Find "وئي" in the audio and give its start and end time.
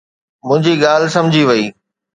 1.49-1.65